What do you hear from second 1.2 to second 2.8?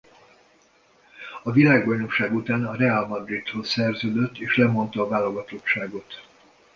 A világbajnokság után a